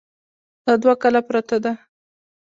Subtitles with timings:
[0.65, 1.73] دا دوه کاله پرته ده.